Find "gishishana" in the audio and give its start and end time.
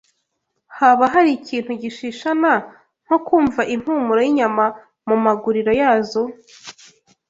1.81-2.51